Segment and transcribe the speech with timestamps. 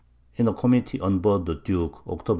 [0.35, 2.29] In a Committee on Board the Duke, _Octob.